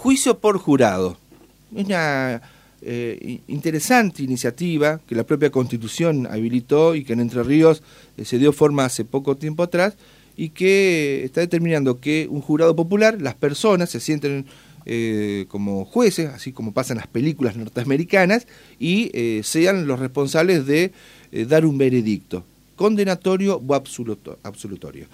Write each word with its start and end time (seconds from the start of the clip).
juicio 0.00 0.38
por 0.38 0.56
jurado. 0.56 1.18
Es 1.76 1.84
una 1.84 2.40
eh, 2.80 3.40
interesante 3.48 4.22
iniciativa 4.22 4.98
que 5.06 5.14
la 5.14 5.24
propia 5.24 5.50
Constitución 5.50 6.26
habilitó 6.26 6.94
y 6.94 7.04
que 7.04 7.12
en 7.12 7.20
Entre 7.20 7.42
Ríos 7.42 7.82
eh, 8.16 8.24
se 8.24 8.38
dio 8.38 8.54
forma 8.54 8.86
hace 8.86 9.04
poco 9.04 9.36
tiempo 9.36 9.62
atrás 9.62 9.96
y 10.38 10.48
que 10.50 11.22
está 11.22 11.42
determinando 11.42 12.00
que 12.00 12.26
un 12.30 12.40
jurado 12.40 12.74
popular, 12.74 13.20
las 13.20 13.34
personas 13.34 13.90
se 13.90 14.00
sienten 14.00 14.46
eh, 14.86 15.44
como 15.48 15.84
jueces, 15.84 16.30
así 16.30 16.50
como 16.50 16.72
pasan 16.72 16.96
las 16.96 17.06
películas 17.06 17.56
norteamericanas, 17.56 18.46
y 18.78 19.10
sean 19.42 19.86
los 19.86 20.00
responsables 20.00 20.64
de 20.64 20.92
dar 21.46 21.66
un 21.66 21.76
veredicto, 21.76 22.42
condenatorio 22.74 23.60
o 23.66 23.74
absolutorio. 23.74 25.06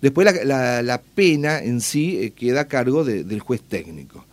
Después 0.00 0.26
la, 0.44 1.02
pena 1.14 1.58
en 1.58 1.80
sí 1.80 2.32
queda 2.36 2.62
a 2.62 2.68
cargo 2.68 3.04
del 3.04 3.40
juez 3.40 3.62
técnico. 3.62 4.24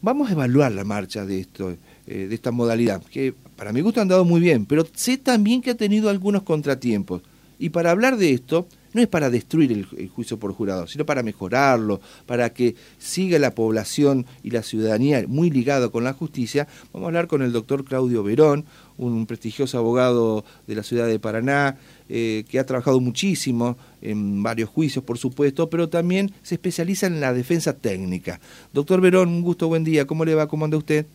Vamos 0.00 0.28
a 0.28 0.32
evaluar 0.32 0.70
la 0.72 0.84
marcha 0.84 1.24
de, 1.24 1.40
esto, 1.40 1.74
eh, 2.06 2.26
de 2.28 2.34
esta 2.34 2.50
modalidad, 2.50 3.02
que 3.02 3.34
para 3.56 3.72
mi 3.72 3.80
gusto 3.80 4.00
han 4.00 4.08
dado 4.08 4.24
muy 4.24 4.40
bien, 4.40 4.66
pero 4.66 4.86
sé 4.94 5.16
también 5.16 5.62
que 5.62 5.70
ha 5.70 5.76
tenido 5.76 6.10
algunos 6.10 6.42
contratiempos. 6.42 7.22
Y 7.58 7.70
para 7.70 7.90
hablar 7.90 8.18
de 8.18 8.32
esto, 8.32 8.68
no 8.94 9.02
es 9.02 9.08
para 9.08 9.28
destruir 9.28 9.72
el, 9.72 10.08
juicio 10.08 10.38
por 10.38 10.52
jurado, 10.52 10.86
sino 10.86 11.04
para 11.04 11.22
mejorarlo, 11.22 12.00
para 12.26 12.52
que 12.54 12.76
siga 12.96 13.38
la 13.38 13.54
población 13.54 14.24
y 14.42 14.50
la 14.50 14.62
ciudadanía 14.62 15.24
muy 15.28 15.50
ligado 15.50 15.90
con 15.90 16.04
la 16.04 16.12
justicia. 16.12 16.66
Vamos 16.92 17.06
a 17.06 17.08
hablar 17.08 17.26
con 17.26 17.42
el 17.42 17.52
doctor 17.52 17.84
Claudio 17.84 18.22
Verón, 18.22 18.64
un 18.96 19.26
prestigioso 19.26 19.76
abogado 19.76 20.44
de 20.66 20.76
la 20.76 20.82
ciudad 20.82 21.06
de 21.06 21.18
Paraná, 21.18 21.76
eh, 22.08 22.44
que 22.48 22.58
ha 22.58 22.66
trabajado 22.66 23.00
muchísimo 23.00 23.76
en 24.00 24.42
varios 24.42 24.70
juicios, 24.70 25.04
por 25.04 25.18
supuesto, 25.18 25.68
pero 25.68 25.88
también 25.88 26.32
se 26.42 26.54
especializa 26.54 27.06
en 27.06 27.20
la 27.20 27.32
defensa 27.32 27.76
técnica. 27.76 28.40
Doctor 28.72 29.00
Verón, 29.00 29.28
un 29.28 29.42
gusto, 29.42 29.68
buen 29.68 29.84
día. 29.84 30.06
¿Cómo 30.06 30.24
le 30.24 30.34
va? 30.34 30.46
¿Cómo 30.46 30.64
anda 30.64 30.76
usted? 30.76 31.06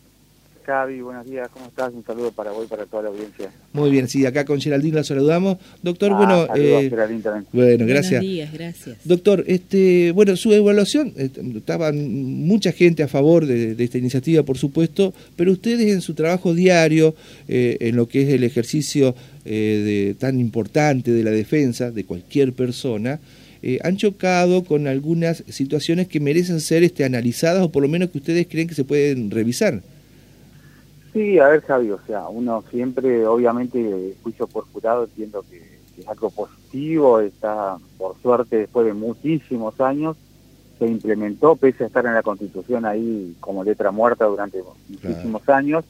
Javi, 0.69 1.01
buenos 1.01 1.25
días, 1.25 1.49
¿cómo 1.51 1.65
estás? 1.65 1.91
Un 1.95 2.05
saludo 2.05 2.31
para 2.31 2.51
vos 2.51 2.63
y 2.63 2.67
para 2.67 2.85
toda 2.85 3.01
la 3.01 3.09
audiencia. 3.09 3.49
Muy 3.73 3.89
bien, 3.89 4.07
sí, 4.07 4.23
acá 4.27 4.45
con 4.45 4.61
Geraldine 4.61 4.97
la 4.97 5.03
saludamos. 5.03 5.57
Doctor, 5.81 6.11
ah, 6.13 6.17
bueno... 6.17 6.47
Eh, 6.55 6.91
también. 6.91 7.47
Bueno, 7.51 7.87
gracias. 7.87 8.21
Buenos 8.21 8.35
días, 8.35 8.53
gracias. 8.53 8.97
Doctor, 9.03 9.43
este, 9.47 10.11
bueno, 10.11 10.35
su 10.35 10.53
evaluación, 10.53 11.11
eh, 11.17 11.31
estaba 11.55 11.91
mucha 11.91 12.71
gente 12.71 13.01
a 13.01 13.07
favor 13.07 13.47
de, 13.47 13.83
esta 13.83 13.97
iniciativa, 13.97 14.43
por 14.43 14.59
supuesto, 14.59 15.11
pero 15.35 15.51
ustedes 15.53 15.91
en 15.91 16.01
su 16.01 16.13
trabajo 16.13 16.53
diario, 16.53 17.15
eh, 17.47 17.77
en 17.79 17.95
lo 17.95 18.07
que 18.07 18.21
es 18.21 18.29
el 18.29 18.43
ejercicio 18.43 19.15
de, 19.43 20.15
tan 20.19 20.39
importante 20.39 21.09
de 21.09 21.23
la 21.23 21.31
defensa 21.31 21.89
de 21.89 22.03
cualquier 22.03 22.53
persona, 22.53 23.19
han 23.81 23.97
chocado 23.97 24.63
con 24.65 24.85
algunas 24.85 25.43
situaciones 25.49 26.07
que 26.07 26.19
merecen 26.19 26.59
ser 26.59 26.83
este, 26.83 27.05
analizadas 27.05 27.63
o 27.63 27.71
por 27.71 27.81
lo 27.81 27.89
menos 27.89 28.11
que 28.11 28.19
ustedes 28.19 28.45
creen 28.47 28.67
que 28.67 28.75
se 28.75 28.83
pueden 28.83 29.31
revisar. 29.31 29.81
Sí, 31.13 31.39
a 31.39 31.47
ver, 31.47 31.61
Javi, 31.61 31.91
o 31.91 31.99
sea, 32.05 32.27
uno 32.27 32.63
siempre, 32.69 33.25
obviamente, 33.25 34.15
juicio 34.21 34.47
por 34.47 34.65
jurado, 34.65 35.05
entiendo 35.05 35.43
que, 35.49 35.79
es 35.97 36.07
algo 36.07 36.29
positivo, 36.29 37.19
está, 37.19 37.77
por 37.97 38.15
suerte, 38.21 38.57
después 38.57 38.85
de 38.85 38.93
muchísimos 38.93 39.79
años, 39.81 40.15
se 40.77 40.87
implementó, 40.87 41.57
pese 41.57 41.83
a 41.83 41.87
estar 41.87 42.05
en 42.05 42.13
la 42.13 42.23
Constitución 42.23 42.85
ahí 42.85 43.35
como 43.41 43.65
letra 43.65 43.91
muerta 43.91 44.25
durante 44.25 44.63
muchísimos 44.87 45.47
años, 45.49 45.83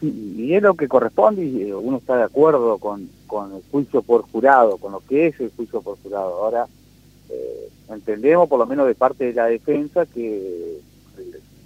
y, 0.00 0.54
es 0.54 0.62
lo 0.62 0.74
que 0.74 0.86
corresponde, 0.86 1.44
y 1.44 1.62
eh, 1.62 1.74
uno 1.74 1.96
está 1.96 2.16
de 2.16 2.22
acuerdo 2.22 2.78
con, 2.78 3.08
con 3.26 3.52
el 3.54 3.62
juicio 3.72 4.02
por 4.02 4.22
jurado, 4.22 4.76
con 4.76 4.92
lo 4.92 5.00
que 5.00 5.28
es 5.28 5.40
el 5.40 5.50
juicio 5.56 5.82
por 5.82 5.98
jurado. 6.00 6.44
Ahora, 6.44 6.66
eh, 7.30 7.68
entendemos, 7.90 8.48
por 8.48 8.60
lo 8.60 8.66
menos 8.66 8.86
de 8.86 8.94
parte 8.94 9.24
de 9.24 9.32
la 9.32 9.46
defensa, 9.46 10.06
que 10.06 10.80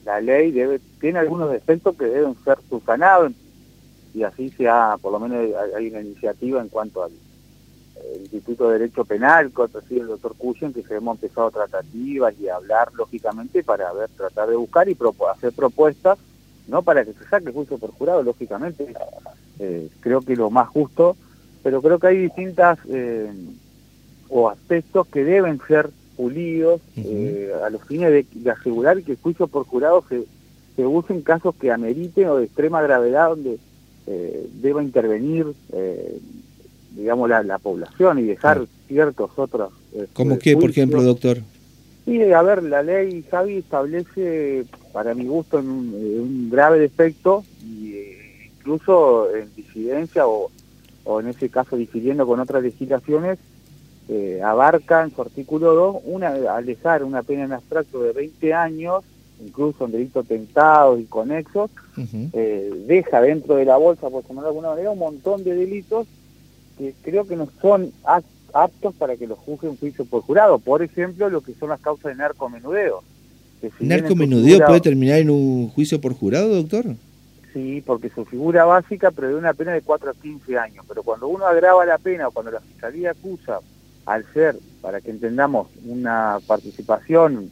la 0.05 0.21
ley 0.21 0.51
debe 0.51 0.81
tiene 1.01 1.19
algunos 1.19 1.51
defectos 1.51 1.97
que 1.97 2.07
deben 2.07 2.35
ser 2.45 2.59
subsanados 2.69 3.33
y 4.15 4.23
así 4.25 4.51
sea, 4.51 4.97
por 5.01 5.13
lo 5.13 5.21
menos 5.21 5.55
hay 5.75 5.89
una 5.89 6.01
iniciativa 6.01 6.61
en 6.61 6.69
cuanto 6.69 7.05
al 7.05 7.13
Instituto 8.21 8.69
de 8.69 8.79
Derecho 8.79 9.05
Penal, 9.05 9.53
con 9.53 9.71
el 9.91 10.07
doctor 10.07 10.35
Cuyen, 10.37 10.73
que 10.73 10.83
se 10.83 10.97
hemos 10.97 11.17
empezado 11.17 11.51
tratativas 11.51 12.35
y 12.41 12.49
a 12.49 12.57
hablar 12.57 12.93
lógicamente 12.95 13.63
para 13.63 13.93
ver, 13.93 14.11
tratar 14.11 14.49
de 14.49 14.57
buscar 14.57 14.89
y 14.89 14.97
hacer 15.31 15.53
propuestas, 15.53 16.19
no 16.69 16.83
para 16.83 17.05
que 17.05 17.13
se 17.13 17.25
saque 17.25 17.53
juicio 17.53 17.79
por 17.79 17.93
jurado, 17.93 18.23
lógicamente, 18.23 18.93
eh, 19.59 19.89
creo 20.01 20.21
que 20.21 20.37
lo 20.37 20.51
más 20.51 20.69
justo, 20.69 21.17
pero 21.63 21.81
creo 21.81 21.99
que 21.99 22.07
hay 22.09 22.19
distintas 22.19 22.79
eh, 22.89 23.33
o 24.29 24.49
aspectos 24.49 25.07
que 25.09 25.25
deben 25.25 25.61
ser 25.67 25.91
pulidos 26.17 26.81
eh, 26.97 27.53
a 27.65 27.71
los 27.71 27.83
fines 27.85 28.11
de, 28.11 28.51
asegurar 28.51 29.03
que 29.03 29.13
el 29.13 29.19
juicio 29.19 29.47
por 29.47 29.67
jurado 29.67 30.05
se, 30.09 30.25
se 30.77 30.87
use 30.87 31.13
en 31.13 31.23
casos 31.23 31.55
que 31.55 31.71
ameriten 31.71 32.29
o 32.29 32.37
de 32.37 32.45
extrema 32.45 32.83
gravedad 32.83 33.31
donde 33.31 33.59
eh, 34.07 34.47
deba 34.61 34.83
intervenir 34.83 35.47
eh, 35.73 36.19
digamos 36.97 37.29
la, 37.29 37.59
población 37.59 38.19
y 38.19 38.23
dejar 38.23 38.67
ciertos 38.89 39.31
otros 39.37 39.73
¿Cómo 40.15 40.39
qué, 40.39 40.57
por 40.57 40.71
ejemplo, 40.71 41.03
doctor? 41.03 41.39
Sí, 42.07 42.21
a 42.33 42.43
ver, 42.43 42.63
la 42.63 42.83
ley, 42.83 43.23
Javi, 43.31 43.59
establece, 43.59 44.65
para 44.93 45.15
mi 45.15 45.27
gusto, 45.27 45.59
un, 45.59 45.95
un 45.95 46.49
grave 46.51 46.79
defecto, 46.79 47.45
y, 47.63 48.07
incluso 48.57 49.35
en 49.35 49.55
disidencia 49.55 50.27
o, 50.27 50.51
o 51.05 51.21
en 51.21 51.29
ese 51.29 51.49
caso 51.49 51.77
difiriendo 51.77 52.27
con 52.27 52.41
otras 52.41 52.63
legislaciones, 52.63 53.39
eh, 54.15 54.43
abarca 54.43 55.03
en 55.03 55.15
su 55.15 55.23
artículo 55.23 55.73
2 55.73 55.97
una, 56.05 56.29
alejar 56.55 57.03
una 57.03 57.23
pena 57.23 57.45
en 57.45 57.53
abstracto 57.55 58.03
de 58.03 58.13
20 58.13 58.53
años, 58.53 59.03
incluso 59.43 59.87
en 59.87 59.93
delitos 59.93 60.27
tentados 60.27 61.01
y 61.01 61.05
conexos, 61.05 61.71
eh, 62.35 62.71
deja 62.87 63.23
dentro 63.23 63.55
de 63.55 63.65
la 63.65 63.79
bolsa, 63.79 64.11
por 64.11 64.23
llamarlo 64.23 64.43
de 64.43 64.49
alguna 64.49 64.69
manera, 64.69 64.91
un 64.91 64.99
montón 64.99 65.45
de 65.45 65.55
delitos 65.55 66.07
que 66.77 66.93
creo 67.03 67.27
que 67.27 67.37
no 67.37 67.49
son 67.63 67.91
aptos 68.53 68.95
para 68.97 69.17
que 69.17 69.27
los 69.27 69.39
juzgue 69.39 69.71
un 69.71 69.79
juicio 69.79 70.05
por 70.05 70.21
jurado. 70.21 70.59
Por 70.59 70.83
ejemplo, 70.83 71.31
lo 71.31 71.41
que 71.41 71.55
son 71.55 71.71
las 71.71 71.81
causas 71.81 72.13
de 72.13 72.17
narcomenudeo. 72.17 73.03
¿Narcomenudeo 73.81 74.67
puede 74.67 74.81
terminar 74.83 75.21
en 75.21 75.31
un 75.31 75.71
juicio 75.71 76.03
por 76.03 76.13
jurado, 76.13 76.55
doctor? 76.55 76.85
Sí, 77.55 77.83
porque 77.87 78.11
su 78.11 78.27
figura 78.27 78.67
básica 78.67 79.11
prevé 79.11 79.37
una 79.37 79.55
pena 79.55 79.73
de 79.73 79.81
4 79.81 80.11
a 80.11 80.15
15 80.15 80.59
años, 80.59 80.85
pero 80.87 81.03
cuando 81.03 81.29
uno 81.29 81.47
agrava 81.47 81.87
la 81.87 81.97
pena 81.97 82.29
o 82.29 82.31
cuando 82.31 82.51
la 82.51 82.61
fiscalía 82.61 83.13
acusa 83.13 83.61
al 84.07 84.25
ser, 84.33 84.57
para 84.81 85.01
que 85.01 85.11
entendamos, 85.11 85.69
una 85.85 86.39
participación 86.47 87.51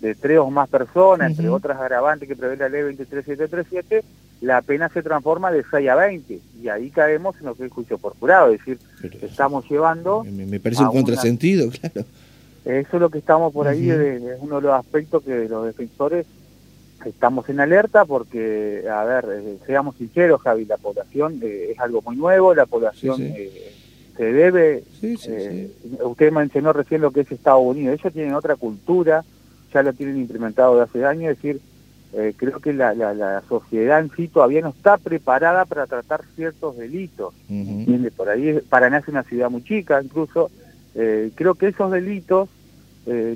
de 0.00 0.14
tres 0.14 0.38
o 0.38 0.50
más 0.50 0.68
personas, 0.68 1.30
entre 1.30 1.48
otras 1.48 1.80
agravantes 1.80 2.28
que 2.28 2.36
prevé 2.36 2.56
la 2.56 2.68
ley 2.68 2.82
23737, 2.82 4.04
la 4.42 4.60
pena 4.60 4.88
se 4.90 5.02
transforma 5.02 5.50
de 5.50 5.64
6 5.70 5.88
a 5.88 5.94
20 5.94 6.40
y 6.62 6.68
ahí 6.68 6.90
caemos 6.90 7.36
en 7.40 7.46
lo 7.46 7.54
que 7.54 7.64
es 7.64 7.72
juicio 7.72 7.96
por 7.96 8.16
jurado, 8.18 8.52
es 8.52 8.58
decir, 8.58 8.78
estamos 9.22 9.68
llevando... 9.70 10.24
Me, 10.24 10.60
parece 10.60 10.82
un 10.82 10.92
contrasentido, 10.92 11.70
claro. 11.80 12.06
Eso 12.66 12.96
es 12.96 13.00
lo 13.00 13.10
que 13.10 13.18
estamos 13.18 13.52
por 13.52 13.68
ahí, 13.68 13.88
es, 13.88 14.22
uno 14.40 14.56
de 14.56 14.62
los 14.62 14.72
aspectos 14.72 15.22
que 15.22 15.48
los 15.48 15.64
defensores 15.64 16.26
estamos 17.04 17.48
en 17.48 17.60
alerta 17.60 18.04
porque, 18.04 18.84
a 18.90 19.04
ver, 19.04 19.24
eh, 19.30 19.58
seamos 19.64 19.96
sinceros, 19.96 20.42
Javi, 20.42 20.64
la 20.64 20.76
población 20.76 21.38
eh, 21.42 21.70
es 21.70 21.78
algo 21.80 22.02
muy 22.02 22.16
nuevo, 22.16 22.54
la 22.54 22.66
población... 22.66 23.22
Eh, 23.22 23.72
se 24.16 24.32
debe, 24.32 24.82
eh, 25.02 25.70
usted 26.02 26.32
mencionó 26.32 26.72
recién 26.72 27.02
lo 27.02 27.10
que 27.10 27.20
es 27.20 27.32
Estados 27.32 27.62
Unidos, 27.64 27.98
ellos 28.00 28.12
tienen 28.12 28.34
otra 28.34 28.56
cultura, 28.56 29.24
ya 29.72 29.82
lo 29.82 29.92
tienen 29.92 30.16
implementado 30.16 30.76
de 30.76 30.82
hace 30.82 31.04
años, 31.04 31.32
es 31.32 31.42
decir, 31.42 31.60
eh, 32.14 32.32
creo 32.36 32.60
que 32.60 32.72
la, 32.72 32.94
la, 32.94 33.42
sociedad 33.46 34.00
en 34.00 34.10
sí 34.16 34.28
todavía 34.28 34.62
no 34.62 34.70
está 34.70 34.96
preparada 34.96 35.66
para 35.66 35.86
tratar 35.86 36.22
ciertos 36.34 36.76
delitos, 36.78 37.34
Por 38.16 38.28
ahí 38.30 38.58
Paraná 38.68 38.98
es 38.98 39.08
una 39.08 39.22
ciudad 39.22 39.50
muy 39.50 39.62
chica, 39.62 40.00
incluso, 40.02 40.50
eh, 40.94 41.30
creo 41.34 41.54
que 41.54 41.68
esos 41.68 41.90
delitos 41.90 42.48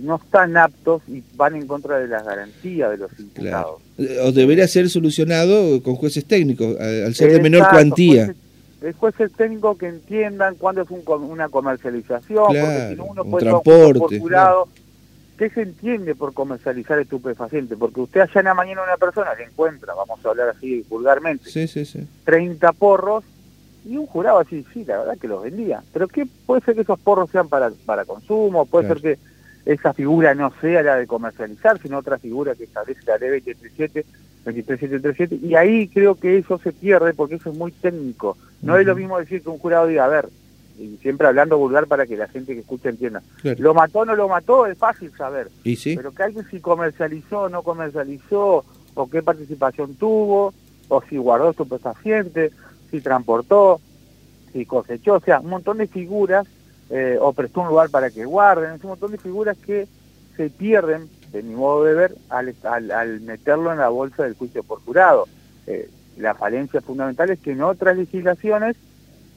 no 0.03 0.17
están 0.17 0.57
aptos 0.57 1.01
y 1.07 1.23
van 1.37 1.55
en 1.55 1.69
contra 1.69 2.01
de 2.01 2.09
las 2.09 2.25
garantías 2.25 2.91
de 2.91 2.97
los 2.97 3.21
imputados. 3.21 3.81
O 4.25 4.33
debería 4.33 4.66
ser 4.66 4.91
solucionado 4.91 5.81
con 5.84 5.95
jueces 5.95 6.25
técnicos, 6.25 6.77
al 6.81 7.15
ser 7.15 7.31
de 7.31 7.41
menor 7.41 7.69
cuantía. 7.71 8.34
Después 8.80 9.15
el 9.21 9.30
técnico 9.30 9.77
que 9.77 9.88
entiendan 9.88 10.54
cuándo 10.54 10.82
es 10.82 10.88
una 10.91 11.48
comercialización, 11.48 12.47
porque 12.47 12.86
si 12.91 12.97
no 12.97 13.04
uno 13.04 13.24
puede 13.24 13.50
por 13.50 14.18
jurado. 14.18 14.68
¿Qué 15.36 15.48
se 15.48 15.62
entiende 15.62 16.15
por 16.15 16.34
comercializar 16.34 16.98
estupefaciente? 16.98 17.74
Porque 17.74 18.03
usted 18.03 18.21
allá 18.21 18.41
en 18.41 18.44
la 18.44 18.53
mañana 18.53 18.82
una 18.82 18.98
persona 18.98 19.34
le 19.34 19.44
encuentra, 19.44 19.94
vamos 19.94 20.21
a 20.22 20.28
hablar 20.28 20.50
así 20.50 20.84
vulgarmente, 20.86 21.48
sí, 21.48 21.66
sí, 21.66 21.86
sí. 21.86 22.06
30 22.24 22.71
porros 22.74 23.24
y 23.86 23.97
un 23.97 24.06
jurado 24.06 24.41
así, 24.41 24.66
sí, 24.74 24.84
la 24.84 24.98
verdad 24.98 25.16
que 25.18 25.28
los 25.28 25.42
vendía. 25.42 25.82
Pero 25.94 26.09
¿qué 26.09 26.27
puede 26.44 26.60
ser 26.60 26.74
que 26.74 26.82
esos 26.82 27.00
porros 27.00 27.30
sean 27.30 27.48
para, 27.48 27.71
para 27.86 28.04
consumo? 28.04 28.66
Puede 28.66 28.88
ser 28.88 29.00
que 29.00 29.18
esa 29.65 29.94
figura 29.94 30.34
no 30.34 30.53
sea 30.60 30.82
la 30.82 30.97
de 30.97 31.06
comercializar, 31.06 31.80
sino 31.80 31.98
otra 31.98 32.18
figura 32.18 32.54
que 32.54 32.65
establece 32.65 33.00
la 33.06 33.16
ley 33.16 33.41
237 33.41 34.04
23737, 34.45 35.41
y 35.42 35.54
ahí 35.54 35.89
creo 35.89 36.15
que 36.15 36.39
eso 36.39 36.59
se 36.59 36.72
pierde 36.72 37.15
porque 37.15 37.37
eso 37.37 37.51
es 37.51 37.57
muy 37.57 37.72
técnico. 37.72 38.37
No 38.63 38.77
es 38.77 38.87
lo 38.87 38.97
mismo 38.97 39.19
decir 39.19 39.42
que 39.42 39.51
un 39.51 39.59
jurado 39.59 39.87
diga, 39.87 40.04
a 40.04 40.09
ver, 40.09 40.28
y 40.78 40.97
siempre 41.03 41.27
hablando 41.27 41.59
vulgar 41.59 41.87
para 41.87 42.07
que 42.07 42.16
la 42.16 42.28
gente 42.28 42.54
que 42.54 42.60
escucha 42.60 42.89
entienda. 42.89 43.22
¿Lo 43.59 43.75
mató 43.75 44.01
o 44.01 44.04
no 44.07 44.16
lo 44.16 44.28
mató? 44.28 44.66
Es 44.66 44.78
fácil 44.78 45.13
saber. 45.16 45.48
¿Y 45.63 45.77
sí? 45.77 45.95
Pero 45.95 46.13
que 46.13 46.22
alguien 46.22 46.47
si 46.51 46.60
comercializó 46.60 47.42
o 47.42 47.48
no 47.48 47.63
comercializó, 47.63 48.65
o 48.95 49.10
qué 49.10 49.22
participación 49.22 49.95
tuvo, 49.97 50.54
o 50.89 51.03
si 51.03 51.19
guardó 51.19 51.53
su 51.53 51.69
paciente, 51.69 52.51
si 52.91 53.01
transportó, 53.01 53.81
si 54.53 54.65
cosechó, 54.65 55.15
o 55.15 55.21
sea, 55.21 55.41
un 55.41 55.51
montón 55.51 55.78
de 55.78 55.87
figuras, 55.87 56.47
eh, 56.89 57.16
o 57.21 57.33
prestó 57.33 57.60
un 57.60 57.69
lugar 57.69 57.91
para 57.91 58.10
que 58.10 58.25
guarden, 58.25 58.72
es 58.72 58.83
un 58.83 58.91
montón 58.91 59.13
de 59.13 59.19
figuras 59.19 59.57
que 59.59 59.87
se 60.37 60.51
pierden, 60.51 61.09
de 61.32 61.42
mi 61.42 61.54
modo 61.54 61.84
de 61.84 61.94
ver, 61.94 62.15
al, 62.28 62.54
al, 62.91 63.21
meterlo 63.21 63.72
en 63.72 63.78
la 63.78 63.88
bolsa 63.88 64.24
del 64.24 64.34
juicio 64.34 64.62
por 64.62 64.80
jurado. 64.80 65.27
Eh, 65.66 65.88
la 66.16 66.34
falencia 66.34 66.80
fundamental 66.80 67.30
es 67.30 67.38
que 67.38 67.53
en 67.53 67.62
otras 67.62 67.97
legislaciones 67.97 68.77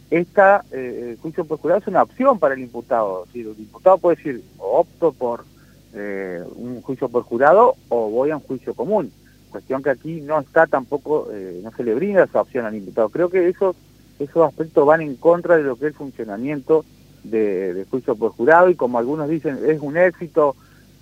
esta 0.10 0.64
eh, 0.72 1.18
juicio 1.22 1.46
por 1.46 1.60
jurado 1.60 1.82
es 1.82 1.88
una 1.88 2.04
opción 2.04 2.40
para 2.40 2.56
el 2.56 2.62
imputado. 2.62 3.26
el 3.34 3.56
imputado 3.58 3.98
puede 3.98 4.18
decir, 4.18 4.44
opto 4.58 5.12
por 5.12 5.46
eh, 5.94 6.44
un 6.56 6.82
juicio 6.82 7.10
por 7.10 7.24
jurado 7.24 7.76
o 7.90 8.10
voy 8.10 8.32
a 8.32 8.38
un 8.38 8.44
juicio 8.44 8.74
común. 8.74 9.12
Cuestión 9.52 9.84
que 9.84 9.92
aquí 9.92 10.22
no 10.22 10.40
está 10.40 10.66
tampoco, 10.66 11.30
no 11.62 11.72
se 11.72 11.84
le 11.84 11.94
brinda 11.94 12.24
esa 12.24 12.42
opción 12.42 12.66
al 12.66 12.74
imputado. 12.74 13.10
Creo 13.10 13.30
que 13.30 13.48
esos, 13.48 13.76
esos 14.18 14.48
aspectos 14.48 14.84
van 14.84 15.02
en 15.02 15.16
contra 15.16 15.58
de 15.58 15.64
lo 15.64 15.76
que 15.76 15.86
es 15.86 15.92
el 15.92 15.98
funcionamiento 15.98 16.84
de, 17.24 17.86
juicio 17.90 18.16
por 18.16 18.32
jurado 18.32 18.70
y 18.70 18.76
como 18.76 18.98
algunos 18.98 19.30
dicen, 19.30 19.60
es 19.66 19.82
un 19.82 19.98
éxito, 19.98 20.56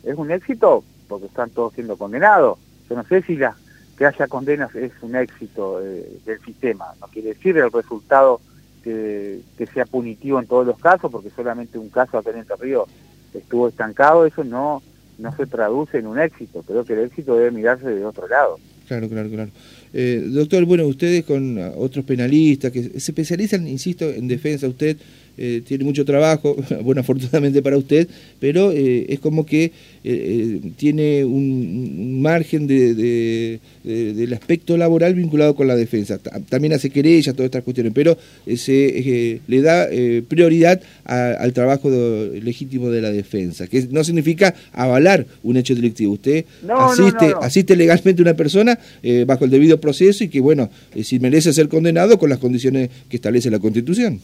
es 0.03 0.15
un 0.15 0.31
éxito 0.31 0.83
porque 1.07 1.27
están 1.27 1.49
todos 1.49 1.73
siendo 1.73 1.97
condenados. 1.97 2.57
Yo 2.89 2.95
no 2.95 3.03
sé 3.03 3.21
si 3.21 3.35
la, 3.35 3.55
que 3.97 4.05
haya 4.05 4.27
condenas 4.27 4.73
es 4.75 4.91
un 5.01 5.15
éxito 5.15 5.79
del 5.79 6.41
sistema, 6.43 6.85
no 6.99 7.07
quiere 7.07 7.29
decir 7.29 7.57
el 7.57 7.71
resultado 7.71 8.41
que, 8.83 9.41
sea 9.73 9.85
punitivo 9.85 10.39
en 10.39 10.47
todos 10.47 10.65
los 10.65 10.79
casos, 10.79 11.11
porque 11.11 11.29
solamente 11.29 11.77
un 11.77 11.89
caso 11.89 12.17
acá 12.17 12.31
en 12.31 12.39
Entre 12.39 12.55
Ríos 12.55 12.89
estuvo 13.33 13.67
estancado, 13.67 14.25
eso 14.25 14.43
no, 14.43 14.81
no 15.19 15.35
se 15.35 15.45
traduce 15.45 15.99
en 15.99 16.07
un 16.07 16.19
éxito. 16.19 16.63
Creo 16.63 16.83
que 16.83 16.93
el 16.93 16.99
éxito 17.01 17.35
debe 17.35 17.51
mirarse 17.51 17.87
de 17.87 18.03
otro 18.03 18.27
lado. 18.27 18.57
Claro, 18.87 19.07
claro, 19.07 19.29
claro. 19.29 19.51
Eh, 19.93 20.23
doctor, 20.27 20.65
bueno, 20.65 20.85
ustedes 20.85 21.23
con 21.23 21.57
otros 21.77 22.03
penalistas 22.03 22.71
que 22.71 22.83
se 22.83 23.11
especializan, 23.11 23.67
insisto, 23.67 24.09
en 24.09 24.27
defensa, 24.27 24.67
usted 24.67 24.97
eh, 25.37 25.61
tiene 25.65 25.83
mucho 25.85 26.03
trabajo, 26.03 26.55
bueno, 26.83 27.01
afortunadamente 27.01 27.61
para 27.61 27.77
usted, 27.77 28.07
pero 28.39 28.71
eh, 28.71 29.05
es 29.09 29.19
como 29.19 29.45
que 29.45 29.71
eh, 30.03 30.59
tiene 30.75 31.23
un, 31.23 32.21
margen 32.21 32.67
de, 32.67 33.59
del 33.83 34.33
aspecto 34.33 34.77
laboral 34.77 35.15
vinculado 35.15 35.55
con 35.55 35.67
la 35.67 35.75
defensa. 35.75 36.19
También 36.49 36.73
hace 36.73 36.89
querellas, 36.89 37.33
todas 37.33 37.47
estas 37.47 37.63
cuestiones, 37.63 37.93
pero 37.95 38.17
se 38.55 39.39
le 39.47 39.61
da 39.61 39.87
prioridad 40.27 40.81
al 41.05 41.53
trabajo 41.53 41.89
legítimo 41.89 42.89
de 42.89 43.01
la 43.01 43.11
defensa, 43.11 43.67
que 43.67 43.87
no 43.89 44.03
significa 44.03 44.53
avalar 44.73 45.25
un 45.43 45.57
hecho 45.57 45.73
delictivo. 45.73 46.13
Usted 46.13 46.45
asiste, 46.67 47.33
asiste 47.41 47.75
legalmente 47.75 48.21
a 48.21 48.25
una 48.25 48.35
persona 48.35 48.77
bajo 49.25 49.45
el 49.45 49.51
debido 49.51 49.79
proceso 49.79 50.23
y 50.23 50.29
que, 50.29 50.39
bueno, 50.39 50.69
si 51.03 51.19
merece 51.19 51.53
ser 51.53 51.67
condenado 51.67 52.19
con 52.19 52.29
las 52.29 52.39
condiciones 52.39 52.89
que 53.09 53.15
establece 53.15 53.49
la 53.49 53.59
Constitución. 53.59 54.19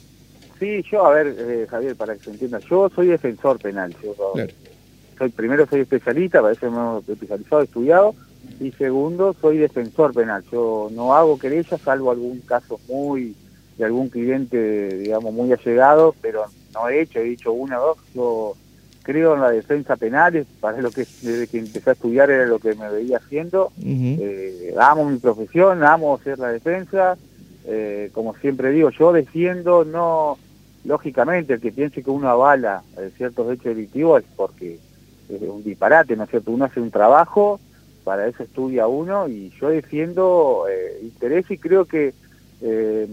Sí, 0.59 0.83
yo, 0.89 1.06
a 1.06 1.12
ver, 1.12 1.36
eh, 1.38 1.68
Javier, 1.69 1.95
para 1.95 2.15
que 2.15 2.24
se 2.24 2.31
entienda, 2.31 2.59
yo 2.59 2.89
soy 2.89 3.07
defensor 3.07 3.59
penal. 3.59 3.95
soy, 5.18 5.30
primero 5.30 5.68
soy 5.68 5.81
especialista, 5.81 6.42
para 6.42 6.54
eso 6.54 6.71
me 6.71 7.00
he 7.07 7.13
especializado, 7.13 7.62
estudiado, 7.62 8.15
y 8.59 8.71
segundo, 8.71 9.36
soy 9.39 9.57
defensor 9.57 10.13
penal. 10.13 10.44
Yo 10.51 10.89
no 10.92 11.13
hago 11.13 11.38
querellas, 11.38 11.81
salvo 11.81 12.12
algún 12.12 12.39
caso 12.42 12.80
muy 12.88 13.36
de 13.77 13.86
algún 13.86 14.09
cliente, 14.09 14.98
digamos, 14.98 15.33
muy 15.33 15.51
allegado, 15.51 16.15
pero 16.21 16.45
no 16.74 16.89
he 16.89 17.01
hecho, 17.01 17.19
he 17.19 17.24
dicho 17.24 17.51
una 17.51 17.80
o 17.80 17.88
dos. 17.88 17.98
Yo 18.15 18.56
creo 19.03 19.36
en 19.36 19.42
la 19.42 19.51
defensa 19.51 19.95
penal, 19.95 20.45
para 20.60 20.81
lo 20.81 20.92
que 20.92 21.06
desde 21.21 21.48
que 21.48 21.60
empecé 21.60 21.92
a 21.92 21.94
estudiar 21.94 22.31
era 22.31 22.45
lo 22.45 22.60
que 22.60 22.74
me 22.74 22.89
veía 22.89 23.18
haciendo. 23.18 23.71
Eh, 23.80 24.74
amo 24.80 25.06
mi 25.06 25.19
profesión, 25.19 25.83
amo 25.83 26.15
hacer 26.15 26.39
la 26.39 26.50
defensa. 26.50 27.18
Eh, 27.65 28.10
como 28.13 28.36
siempre 28.38 28.71
digo, 28.71 28.89
yo 28.89 29.12
defiendo 29.12 29.86
no 29.86 30.38
lógicamente 30.88 31.54
el 31.54 31.62
que 31.62 31.74
piense 31.74 32.01
que 32.01 32.10
uno 32.10 32.30
avala 32.30 32.81
eh, 32.98 33.12
ciertos 33.18 33.51
hechos 33.51 33.75
delictivos 33.75 34.24
es 34.24 34.30
porque 34.36 34.80
es 35.30 35.42
un 35.42 35.62
disparate, 35.62 36.16
¿no 36.16 36.24
es 36.24 36.30
cierto? 36.30 36.51
Uno 36.51 36.66
hace 36.66 36.80
un 36.80 36.92
trabajo, 36.92 37.60
para 38.06 38.25
eso 38.25 38.44
estudia 38.44 38.88
uno 38.88 39.28
y 39.28 39.51
yo 39.60 39.69
defiendo 39.69 40.66
eh, 40.72 41.00
interés 41.04 41.51
y 41.51 41.57
creo 41.57 41.84
que 41.84 42.13
eh, 42.62 43.07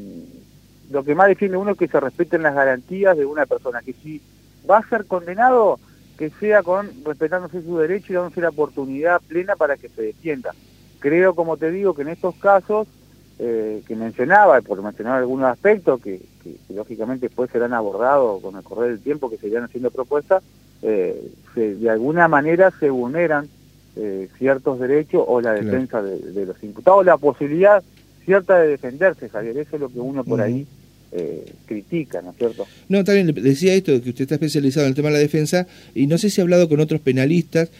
lo 0.88 1.03
que 1.03 1.17
más 1.17 1.26
defiende 1.26 1.56
uno 1.56 1.73
es 1.73 1.76
que 1.76 1.88
se 1.88 1.99
respeten 1.99 2.44
las 2.44 2.55
garantías 2.55 3.17
de 3.17 3.26
una 3.26 3.44
persona, 3.44 3.82
que 3.82 3.93
si 3.93 4.23
va 4.71 4.79
a 4.79 4.88
ser 4.88 5.06
condenado, 5.06 5.81
que 6.17 6.31
sea 6.31 6.62
con 6.62 6.88
respetándose 7.05 7.61
su 7.62 7.76
derecho 7.79 8.12
y 8.12 8.17
dándose 8.17 8.41
la 8.41 8.50
oportunidad 8.50 9.21
plena 9.26 9.56
para 9.56 9.76
que 9.76 9.88
se 9.88 10.03
defienda. 10.03 10.55
Creo, 11.00 11.35
como 11.35 11.56
te 11.56 11.73
digo, 11.73 11.93
que 11.93 12.03
en 12.03 12.09
estos 12.09 12.37
casos 12.37 12.87
eh, 13.36 13.82
que 13.88 13.96
mencionaba, 13.96 14.60
por 14.60 14.81
mencionar 14.81 15.19
algunos 15.19 15.50
aspectos 15.50 16.00
que, 16.00 16.20
lógicamente 16.72 17.26
después 17.26 17.50
serán 17.50 17.72
abordados 17.72 18.40
con 18.40 18.54
el 18.54 18.62
correr 18.62 18.90
del 18.90 19.00
tiempo, 19.00 19.28
que 19.28 19.38
se 19.38 19.48
irán 19.48 19.64
haciendo 19.64 19.90
propuestas, 19.90 20.40
eh, 20.82 21.20
de 21.56 21.90
alguna 21.90 22.28
manera 22.28 22.72
se 22.78 22.90
vulneran 22.90 23.48
eh, 23.96 24.28
ciertos 24.38 24.78
derechos 24.78 25.25
o 25.26 25.40
la 25.40 25.52
defensa 25.52 26.00
de, 26.00 26.46
los 26.46 26.62
imputados, 26.62 27.04
la 27.04 27.16
posibilidad 27.16 27.82
cierta 28.25 28.60
de 28.60 28.69
defenderse, 28.69 29.28
Javier, 29.28 29.58
eso 29.58 29.75
es 29.75 29.80
lo 29.80 29.88
que 29.88 29.98
uno 29.98 30.22
por 30.22 30.40
ahí 30.40 30.64
critica, 31.66 32.20
¿no 32.22 32.30
es 32.30 32.37
cierto? 32.37 32.66
No, 32.88 33.04
también 33.04 33.32
decía 33.34 33.72
esto, 33.75 34.00
que 34.02 34.10
usted 34.10 34.22
está 34.22 34.34
especializado 34.34 34.87
en 34.87 34.90
el 34.90 34.96
tema 34.96 35.08
de 35.08 35.14
la 35.14 35.20
defensa, 35.20 35.66
y 35.94 36.08
no 36.08 36.19
sé 36.19 36.28
si 36.30 36.40
ha 36.40 36.44
hablado 36.44 36.69
con 36.69 36.80
otros 36.80 37.00
penalistas 37.00 37.70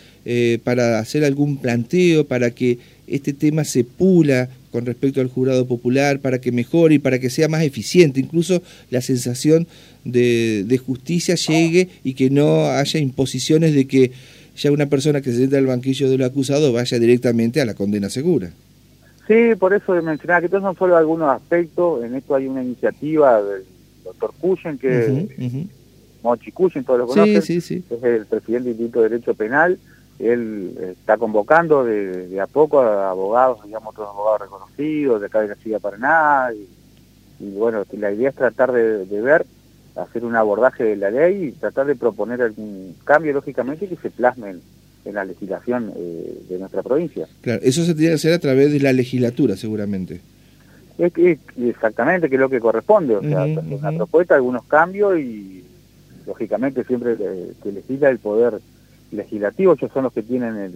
para 0.63 1.01
hacer 1.01 1.25
algún 1.25 1.59
planteo, 1.59 2.27
para 2.27 2.53
que 2.53 2.79
este 3.07 3.33
tema 3.33 3.65
se 3.65 3.85
pula 3.85 4.49
con 4.75 4.87
respecto 4.87 5.21
al 5.21 5.29
jurado 5.29 5.67
popular 5.67 6.19
para 6.19 6.41
que 6.41 6.51
mejore 6.51 6.97
y 6.97 6.99
para 6.99 7.21
que 7.21 7.31
sea 7.31 7.49
más 7.49 7.63
eficiente, 7.63 8.19
incluso 8.19 8.61
la 8.91 9.01
sensación 9.01 9.69
de, 10.05 10.81
justicia 10.85 11.37
llegue 11.37 11.89
y 12.03 12.15
que 12.15 12.29
no 12.29 12.67
haya 12.71 12.99
imposiciones 12.99 13.75
de 13.75 13.87
que 13.87 14.11
ya 14.57 14.73
una 14.73 14.87
persona 14.87 15.21
que 15.21 15.31
se 15.31 15.39
sienta 15.39 15.59
al 15.59 15.67
banquillo 15.67 16.11
del 16.11 16.25
acusado 16.25 16.73
vaya 16.73 16.99
directamente 16.99 17.61
a 17.61 17.65
la 17.65 17.75
condena 17.75 18.11
segura. 18.11 18.51
Sí, 19.29 19.55
por 19.59 19.73
eso 19.73 19.93
mencionaba 20.03 20.41
que 20.41 20.47
estos 20.47 20.63
son 20.63 20.77
solo 20.77 20.97
algunos 20.97 21.31
aspectos, 21.31 22.05
en 22.05 22.15
esto 22.15 22.35
hay 22.35 22.47
una 22.47 22.63
iniciativa 22.63 23.43
del 23.43 23.63
doctor 24.05 24.33
Cuyen, 24.39 24.77
que 24.77 25.67
Mochi 26.23 26.51
Cuyen, 26.53 26.85
todos 26.85 26.99
lo 26.99 27.07
conocen, 27.07 27.43
sí, 27.43 27.61
sí, 27.61 27.85
es 27.89 28.03
el 28.03 28.27
presidente 28.27 28.71
del 28.71 28.73
Instituto 28.73 29.03
de 29.03 29.09
Derecho 29.09 29.35
Penal, 29.35 29.79
él 30.19 30.75
está 30.93 31.17
convocando 31.17 31.85
de, 31.85 32.41
a 32.41 32.47
poco 32.47 32.81
a 32.81 33.11
abogados, 33.11 33.65
digamos, 33.65 33.91
otros 33.91 34.09
abogados 34.09 34.43
reconocidos 34.43 35.21
de 35.21 35.27
acá 35.27 35.41
de 35.41 35.49
la 35.49 35.55
ciudad 35.57 35.79
de 35.79 35.83
Paraná, 35.83 36.51
y, 37.41 37.51
bueno, 37.51 37.85
la 37.93 38.13
idea 38.13 38.31
es 38.31 38.35
tratar 38.35 38.73
de, 38.73 39.05
ver, 39.21 39.45
hacer 39.97 40.25
un 40.25 40.37
abordaje 40.37 40.85
de 40.85 40.97
la 40.97 41.11
ley 41.11 41.47
y 41.47 41.53
tratar 41.53 41.87
de 41.87 41.97
proponer 41.97 42.43
algún 42.43 42.95
cambio, 43.05 43.33
lógicamente, 43.33 43.89
que 43.89 43.97
se 43.97 44.11
plasme 44.11 44.51
en, 44.51 45.15
la 45.15 45.25
legislación 45.25 45.93
eh, 45.95 46.43
de 46.49 46.59
nuestra 46.59 46.83
provincia. 46.83 47.29
Claro, 47.43 47.61
eso 47.63 47.85
se 47.85 47.95
tiene 47.95 48.11
que 48.11 48.15
hacer 48.15 48.33
a 48.33 48.39
través 48.39 48.73
de 48.73 48.81
la 48.81 48.93
legislatura, 48.93 49.55
seguramente. 49.55 50.23
Es 50.97 51.13
que, 51.13 51.39
exactamente, 51.61 52.31
que 52.31 52.37
es 52.37 52.41
lo 52.41 52.49
que 52.49 52.61
corresponde, 52.61 53.17
o 53.17 53.21
sea, 53.21 53.45
una 53.45 53.93
propuesta, 53.93 54.37
algunos 54.37 54.65
cambios 54.65 55.19
y, 55.19 55.63
lógicamente, 56.27 56.85
siempre 56.85 57.17
que 57.17 57.73
legisla 57.73 58.09
el 58.09 58.19
poder 58.19 58.61
legislativos, 59.15 59.79
ellos 59.79 59.93
son 59.93 60.05
los 60.05 60.13
que 60.13 60.23
tienen 60.23 60.73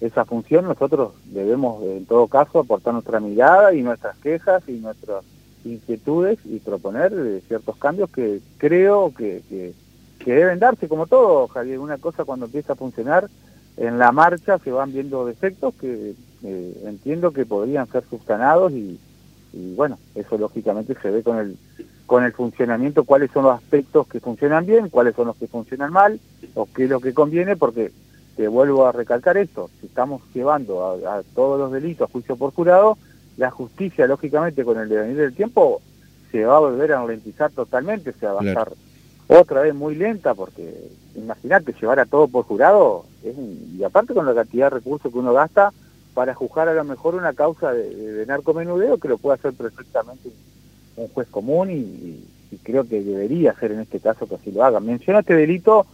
esa 0.00 0.24
función, 0.24 0.66
nosotros 0.66 1.12
debemos 1.26 1.82
en 1.82 2.06
todo 2.06 2.26
caso 2.26 2.58
aportar 2.58 2.92
nuestra 2.92 3.20
mirada 3.20 3.72
y 3.72 3.82
nuestras 3.82 4.16
quejas 4.18 4.62
y 4.68 4.72
nuestras 4.72 5.24
inquietudes 5.64 6.38
y 6.44 6.58
proponer 6.58 7.12
eh, 7.14 7.42
ciertos 7.48 7.76
cambios 7.76 8.10
que 8.10 8.40
creo 8.58 9.12
que, 9.16 9.42
que, 9.48 9.74
deben 10.24 10.58
darse 10.58 10.88
como 10.88 11.06
todo, 11.06 11.46
Javier. 11.46 11.78
Una 11.78 11.98
cosa 11.98 12.24
cuando 12.24 12.46
empieza 12.46 12.72
a 12.72 12.76
funcionar, 12.76 13.28
en 13.76 13.96
la 13.96 14.10
marcha 14.10 14.58
se 14.58 14.72
van 14.72 14.92
viendo 14.92 15.24
defectos 15.24 15.72
que 15.74 16.14
eh, 16.42 16.82
entiendo 16.84 17.30
que 17.30 17.46
podrían 17.46 17.86
ser 17.86 18.02
subsanados 18.10 18.72
y, 18.72 18.98
y 19.52 19.74
bueno, 19.76 19.98
eso 20.16 20.36
lógicamente 20.36 20.96
se 21.00 21.10
ve 21.10 21.22
con 21.22 21.38
el 21.38 21.56
con 22.06 22.22
el 22.22 22.32
funcionamiento, 22.32 23.04
cuáles 23.04 23.30
son 23.32 23.44
los 23.44 23.56
aspectos 23.56 24.06
que 24.06 24.20
funcionan 24.20 24.64
bien, 24.64 24.88
cuáles 24.88 25.14
son 25.16 25.26
los 25.26 25.36
que 25.36 25.48
funcionan 25.48 25.92
mal, 25.92 26.20
o 26.56 26.66
qué 26.74 26.84
es 26.84 26.90
lo 26.90 27.00
que 27.00 27.14
conviene, 27.14 27.54
porque 27.54 27.92
te 28.34 28.48
vuelvo 28.48 28.86
a 28.86 28.92
recalcar 28.92 29.36
esto, 29.36 29.70
si 29.78 29.86
estamos 29.86 30.22
llevando 30.34 31.00
a, 31.06 31.22
todos 31.34 31.60
los 31.60 31.70
delitos 31.70 32.08
a 32.08 32.12
juicio 32.12 32.36
por 32.36 32.52
jurado, 32.52 32.98
la 33.36 33.50
justicia, 33.50 34.06
lógicamente, 34.06 34.64
con 34.64 34.80
el 34.80 34.88
devenir 34.88 35.16
del 35.18 35.34
tiempo, 35.34 35.80
se 36.32 36.44
va 36.44 36.56
a 36.56 36.60
volver 36.60 36.92
a 36.92 37.00
ralentizar 37.00 37.52
totalmente, 37.52 38.12
se 38.12 38.26
va 38.26 38.40
a 38.40 38.44
estar 38.44 38.72
otra 39.28 39.60
vez 39.60 39.74
muy 39.74 39.94
lenta, 39.94 40.34
porque 40.34 40.90
imagínate, 41.14 41.74
llevar 41.78 42.00
a 42.00 42.06
todo 42.06 42.26
por 42.26 42.44
jurado, 42.44 43.04
y 43.22 43.82
aparte 43.84 44.14
con 44.14 44.24
la 44.24 44.34
cantidad 44.34 44.66
de 44.66 44.76
recursos 44.78 45.12
que 45.12 45.18
uno 45.18 45.34
gasta 45.34 45.72
para 46.14 46.34
juzgar 46.34 46.68
a 46.68 46.74
lo 46.74 46.84
mejor 46.84 47.16
una 47.16 47.34
causa 47.34 47.72
de, 47.72 47.94
de 47.94 48.26
narcomenudeo, 48.26 48.96
que 48.96 49.08
lo 49.08 49.18
puede 49.18 49.34
hacer 49.34 49.52
perfectamente 49.52 50.30
un 50.96 51.08
juez 51.08 51.28
común 51.28 51.70
y, 51.70 52.24
y 52.50 52.56
creo 52.62 52.88
que 52.88 53.02
debería 53.02 53.52
ser 53.54 53.72
en 53.72 53.80
este 53.80 54.00
caso 54.00 54.26
que 54.26 54.36
así 54.36 54.50
lo 54.50 54.64
haga. 54.64 54.80
Menciono 54.80 55.18
este 55.20 55.34
delito 55.34 55.86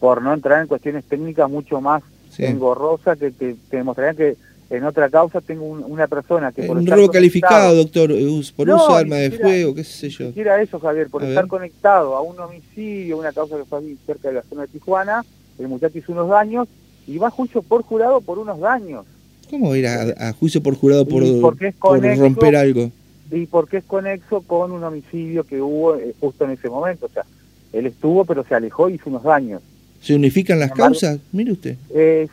por 0.00 0.22
no 0.22 0.32
entrar 0.32 0.60
en 0.60 0.66
cuestiones 0.66 1.04
técnicas 1.04 1.50
mucho 1.50 1.80
más 1.80 2.02
engorrosas 2.38 3.18
que, 3.18 3.32
que, 3.32 3.56
que 3.70 3.76
demostrarían 3.76 4.16
que 4.16 4.36
en 4.70 4.84
otra 4.84 5.08
causa 5.08 5.40
tengo 5.40 5.64
una 5.64 6.06
persona 6.06 6.50
que... 6.52 6.64
Por 6.64 6.78
un 6.78 6.86
robo 6.86 7.10
calificado, 7.10 7.74
doctor, 7.74 8.10
por 8.56 8.68
uso 8.70 8.92
de 8.94 8.98
arma 8.98 9.16
de 9.16 9.30
fuego, 9.30 9.74
qué 9.74 9.84
sé 9.84 10.08
yo. 10.08 10.32
Ni 10.34 10.42
eso, 10.62 10.80
Javier, 10.80 11.08
por 11.08 11.22
estar 11.22 11.46
conectado 11.46 12.16
a 12.16 12.22
un 12.22 12.38
homicidio, 12.40 13.18
una 13.18 13.32
causa 13.32 13.56
que 13.56 13.64
fue 13.64 13.80
cerca 14.06 14.28
de 14.28 14.34
la 14.34 14.42
zona 14.42 14.62
de 14.62 14.68
Tijuana, 14.68 15.24
el 15.58 15.68
muchacho 15.68 15.98
hizo 15.98 16.12
unos 16.12 16.28
daños 16.28 16.66
y 17.06 17.18
va 17.18 17.28
a 17.28 17.30
juicio 17.30 17.62
por 17.62 17.82
jurado 17.82 18.20
por 18.20 18.38
unos 18.38 18.58
daños. 18.58 19.04
¿Cómo 19.50 19.76
ir 19.76 19.86
a, 19.86 20.32
juicio 20.32 20.62
por 20.62 20.74
jurado 20.74 21.06
por, 21.06 21.22
por 21.40 21.56
romper 22.18 22.56
algo? 22.56 22.90
Y 23.30 23.46
porque 23.46 23.78
es 23.78 23.84
conexo 23.84 24.42
con 24.42 24.72
un 24.72 24.82
homicidio 24.82 25.44
que 25.44 25.60
hubo 25.60 25.96
eh, 25.96 26.14
justo 26.18 26.44
en 26.44 26.52
ese 26.52 26.68
momento. 26.68 27.06
O 27.06 27.08
sea, 27.08 27.24
él 27.72 27.86
estuvo 27.86 28.24
pero 28.24 28.44
se 28.44 28.54
alejó 28.54 28.88
y 28.88 28.94
hizo 28.94 29.10
unos 29.10 29.22
daños. 29.22 29.62
¿Se 30.04 30.14
unifican 30.14 30.58
las 30.60 30.70
causas? 30.70 31.18
Mire 31.32 31.52
usted. 31.52 31.76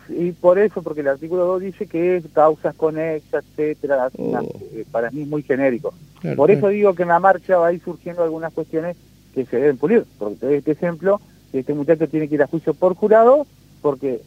y 0.09 0.31
por 0.33 0.59
eso, 0.59 0.81
porque 0.83 0.99
el 0.99 1.07
artículo 1.07 1.45
2 1.45 1.61
dice 1.61 1.87
que 1.87 2.17
es 2.17 2.25
causas 2.33 2.75
conexas, 2.75 3.45
etcétera, 3.55 4.09
oh. 4.17 4.41
eh, 4.73 4.83
para 4.91 5.09
mí 5.09 5.21
es 5.21 5.27
muy 5.27 5.41
genérico. 5.41 5.93
por 6.35 6.51
eso 6.51 6.67
digo 6.67 6.93
que 6.93 7.03
en 7.03 7.09
la 7.09 7.21
marcha 7.21 7.57
va 7.57 7.67
a 7.67 7.73
ir 7.73 7.81
surgiendo 7.81 8.23
algunas 8.23 8.51
cuestiones 8.51 8.97
que 9.33 9.45
se 9.45 9.55
deben 9.55 9.77
pulir. 9.77 10.03
Porque 10.19 10.57
este 10.57 10.71
ejemplo, 10.71 11.21
este 11.53 11.73
muchacho 11.73 12.09
tiene 12.09 12.27
que 12.27 12.35
ir 12.35 12.43
a 12.43 12.47
juicio 12.47 12.73
por 12.73 12.93
jurado 12.93 13.47
porque 13.81 14.21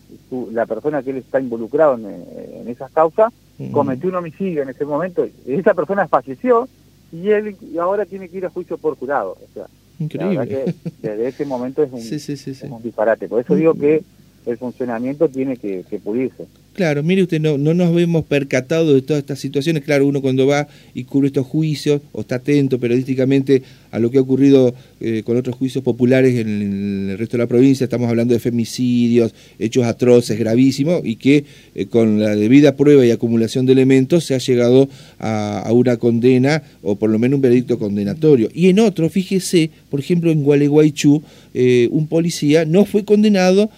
la 0.51 0.65
persona 0.65 1.03
que 1.03 1.11
él 1.11 1.19
está 1.19 1.39
involucrado 1.39 1.97
en, 1.97 2.67
esas 2.67 2.91
causas 2.93 3.31
cometió 3.73 4.09
un 4.09 4.17
homicidio 4.17 4.63
en 4.63 4.71
ese 4.71 4.87
momento. 4.87 5.29
Esa 5.47 5.75
persona 5.75 6.09
falleció 6.09 6.67
y 7.13 7.29
él 7.29 7.57
ahora 7.79 8.07
tiene 8.07 8.31
que 8.31 8.39
ir 8.39 8.47
a 8.47 8.51
juicio 8.51 8.79
por 8.79 8.97
jurado. 8.97 9.33
O 9.33 9.53
sea, 9.53 9.67
Increíble. 10.05 10.75
desde 11.03 11.29
ese 11.29 11.45
momento 11.45 11.83
es 11.83 11.93
un, 11.93 12.01
disparate. 12.83 13.29
Por 13.29 13.41
eso 13.41 13.55
digo 13.55 13.75
que 13.75 14.03
el 14.47 14.59
funcionamiento 14.59 15.29
tiene 15.29 15.57
que, 15.57 15.85
que 15.89 15.99
pulirse. 15.99 16.47
Claro, 16.75 17.05
mire 17.05 17.23
usted, 17.23 17.41
no, 17.41 17.57
no 17.57 17.73
nos 17.73 17.97
hemos 17.97 18.25
percatado 18.25 18.95
de 18.95 19.03
todas 19.03 19.21
estas 19.21 19.39
situaciones. 19.39 19.85
Claro, 19.85 20.09
uno 20.09 20.21
cuando 20.21 20.45
va 20.49 20.67
y 20.93 21.05
cubre 21.05 21.29
estos 21.29 21.47
juicios, 21.47 22.01
o 22.11 22.23
está 22.23 22.37
atento 22.37 22.81
periodísticamente 22.81 23.63
a 23.93 24.01
lo 24.01 24.11
que 24.11 24.19
ha 24.19 24.21
ocurrido 24.21 24.75
eh, 25.01 25.23
con 25.25 25.37
otros 25.37 25.55
juicios 25.55 25.85
populares 25.85 26.35
en, 26.35 27.11
el 27.11 27.17
resto 27.17 27.37
de 27.37 27.45
la 27.45 27.47
provincia, 27.47 27.85
estamos 27.85 28.11
hablando 28.11 28.35
de 28.35 28.41
femicidios, 28.41 29.33
hechos 29.61 29.85
atroces, 29.85 30.37
gravísimos, 30.37 31.03
y 31.05 31.15
que 31.15 31.45
eh, 31.77 31.87
con 31.87 32.19
la 32.19 32.35
debida 32.35 32.75
prueba 32.75 33.07
y 33.07 33.13
acumulación 33.13 33.67
de 33.67 33.73
elementos 33.73 34.25
se 34.25 34.35
ha 34.35 34.39
llegado 34.39 34.89
a, 35.21 35.71
una 35.73 35.97
condena, 35.97 36.65
o 36.83 36.97
por 36.97 37.09
lo 37.09 37.21
menos 37.21 37.37
un 37.37 37.43
veredicto 37.43 37.79
condenatorio. 37.79 38.49
Y 38.53 38.69
en 38.69 38.81
otro, 38.81 39.09
fíjese, 39.09 39.71
por 39.91 40.01
ejemplo, 40.01 40.33
en 40.33 40.43
Gualeguaychú, 40.43 41.23
eh, 41.55 41.89
un 41.93 42.09
policía 42.09 42.65
no 42.65 42.85
fue 42.85 43.05
condenado 43.05 43.71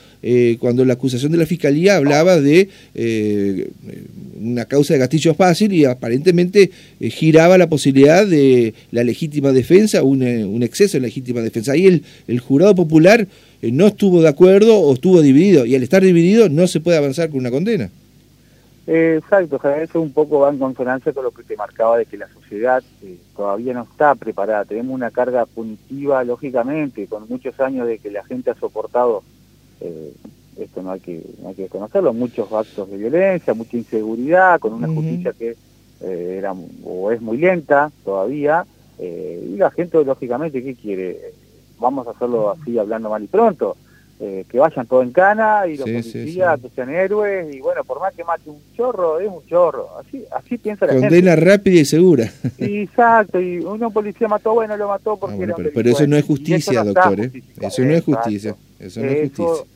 cuando 0.59 0.85
la 0.85 0.95
acusación 0.95 1.33
de 1.33 1.38
la 1.38 1.47
fiscalía 1.47 1.97
hablaba 1.97 2.40
de 2.40 2.68
eh, 2.95 3.71
una 4.40 4.64
causa 4.64 4.95
de 4.95 5.00
gatillo 5.00 5.35
fácil 5.35 5.73
y 5.73 5.85
aparentemente 5.85 6.71
eh, 7.00 7.11
giraba 7.11 7.59
la 7.59 7.68
posibilidad 7.68 8.26
de 8.26 8.75
la 8.90 9.04
legítima 9.04 9.52
defensa, 9.52 10.02
un, 10.02 10.23
eh, 10.23 10.64
exceso 10.64 10.97
en 10.97 11.04
legítima 11.04 11.40
defensa. 11.40 11.73
Ahí 11.73 11.87
el, 11.87 12.04
el 12.26 12.40
jurado 12.40 12.75
popular 12.75 13.26
no 13.62 13.87
estuvo 13.87 14.21
de 14.21 14.28
acuerdo 14.28 14.78
o 14.78 14.95
estuvo 14.95 15.23
dividido 15.23 15.64
y 15.64 15.75
al 15.75 15.83
estar 15.83 16.02
dividido 16.02 16.49
no 16.49 16.66
se 16.66 16.80
puede 16.80 16.99
avanzar 16.99 17.30
con 17.30 17.40
una 17.40 17.50
condena. 17.50 17.90
exacto, 18.87 19.61
eso 19.80 20.00
un 20.00 20.12
poco 20.12 20.40
va 20.40 20.50
en 20.50 20.59
consonancia 20.59 21.12
con 21.12 21.25
lo 21.25 21.30
que 21.30 21.42
te 21.42 21.56
marcaba 21.56 21.99
de 21.99 22.06
que 22.06 22.16
la 22.16 22.28
sociedad 22.28 22.83
todavía 23.35 23.73
no 23.73 23.85
está 23.85 24.14
preparada. 24.14 24.64
Tenemos 24.64 24.95
una 24.95 25.11
carga 25.11 25.47
punitiva, 25.47 26.23
lógicamente, 26.25 27.06
con 27.06 27.28
muchos 27.28 27.59
años 27.61 27.87
de 27.87 27.99
que 27.99 28.11
la 28.11 28.25
gente 28.25 28.50
ha 28.50 28.54
soportado 28.54 29.23
esto 29.80 30.83
no 30.83 30.92
hay 30.92 31.00
que 31.00 31.23
no 31.42 31.49
hay 31.49 31.54
que 31.54 31.62
desconocerlo, 31.62 32.12
muchos 32.12 32.50
actos 32.52 32.90
de 32.90 32.97
violencia, 32.97 33.54
mucha 33.54 33.76
inseguridad, 33.76 34.59
con 34.59 34.73
una 34.73 34.88
justicia 34.88 35.33
que 35.33 35.56
eh, 36.00 36.37
era 36.38 36.54
o 36.85 37.11
es 37.11 37.21
muy 37.21 37.37
lenta 37.38 37.90
todavía, 38.04 38.64
eh, 38.99 39.49
y 39.52 39.56
la 39.56 39.71
gente 39.71 40.02
lógicamente, 40.04 40.62
¿qué 40.62 40.75
quiere? 40.75 41.18
Vamos 41.78 42.06
a 42.06 42.11
hacerlo 42.11 42.50
así 42.50 42.78
hablando 42.78 43.11
mal 43.11 43.23
y 43.23 43.26
pronto, 43.26 43.76
eh, 44.18 44.47
que 44.49 44.59
vayan 44.59 44.87
todo 44.87 45.02
en 45.02 45.12
cana 45.12 45.66
y 45.66 45.76
los 45.76 45.88
policías 45.88 46.59
que 46.59 46.71
sean 46.71 46.88
héroes, 46.88 47.54
y 47.54 47.61
bueno, 47.61 47.85
por 47.85 48.00
más 48.00 48.14
que 48.14 48.25
mate 48.25 48.49
un 48.49 48.61
chorro, 48.75 49.21
es 49.21 49.28
un 49.28 49.45
chorro, 49.47 49.90
así 49.99 50.25
así 50.33 50.56
piensa 50.56 50.87
la 50.87 50.92
gente. 50.92 51.09
Condena 51.09 51.37
rápida 51.37 51.80
y 51.80 51.85
segura. 51.85 52.33
Exacto, 52.56 53.38
y 53.38 53.59
uno 53.59 53.90
policía 53.90 54.26
mató, 54.26 54.54
bueno, 54.54 54.75
lo 54.78 54.88
mató 54.88 55.18
porque 55.18 55.45
ah, 55.45 55.54
pero, 55.75 55.90
eso 55.90 56.06
no 56.06 56.16
es 56.16 56.25
justicia, 56.25 56.83
doctor, 56.83 57.30
Eso 57.61 57.83
no 57.83 57.92
es 57.92 58.04
justicia, 58.04 58.56
eso 58.78 59.00
no 59.00 59.06
es 59.06 59.30
justicia 59.30 59.66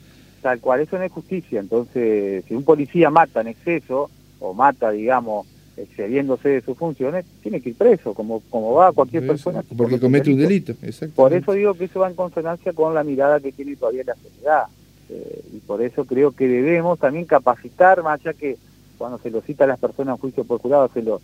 tal 0.40 0.60
cual, 0.60 0.80
eso 0.80 0.98
no 0.98 1.04
es 1.04 1.12
justicia. 1.12 1.60
Entonces, 1.60 2.44
si 2.46 2.54
un 2.54 2.64
policía 2.64 3.10
mata 3.10 3.40
en 3.40 3.48
exceso, 3.48 4.10
o 4.40 4.54
mata, 4.54 4.90
digamos, 4.90 5.46
excediéndose 5.76 6.48
de 6.48 6.60
sus 6.62 6.76
funciones, 6.76 7.24
tiene 7.42 7.60
que 7.60 7.70
ir 7.70 7.76
preso, 7.76 8.14
como, 8.14 8.40
como 8.50 8.74
va 8.74 8.92
cualquier 8.92 9.26
persona. 9.26 9.62
Porque 9.76 10.00
comete 10.00 10.30
un 10.30 10.38
delito, 10.38 10.72
exacto. 10.82 11.14
Por 11.14 11.32
eso 11.32 11.52
digo 11.52 11.74
que 11.74 11.84
eso 11.84 12.00
va 12.00 12.08
en 12.08 12.16
consonancia 12.16 12.72
con 12.72 12.94
la 12.94 13.04
mirada 13.04 13.40
que 13.40 13.52
tiene 13.52 13.76
todavía 13.76 14.04
la 14.04 14.14
sociedad. 14.14 14.64
Eh, 15.08 15.42
y 15.54 15.58
por 15.58 15.82
eso 15.82 16.04
creo 16.04 16.32
que 16.32 16.46
debemos 16.46 16.98
también 16.98 17.24
capacitar, 17.24 18.02
más 18.02 18.20
allá 18.20 18.32
que 18.32 18.56
cuando 18.96 19.18
se 19.18 19.30
lo 19.30 19.40
cita 19.40 19.64
a 19.64 19.66
las 19.66 19.78
personas 19.78 20.16
en 20.16 20.20
juicio 20.20 20.44
por 20.44 20.60
jurado 20.60 20.90
se 20.92 21.02
lo 21.02 21.20